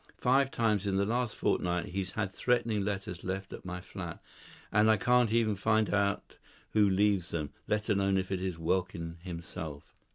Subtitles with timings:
[0.17, 4.19] Five times in the last fortnight he's had threatening letters left at my flat,
[4.71, 6.37] and I can't even find out
[6.71, 9.95] who leaves them, let alone if it is Welkin himself.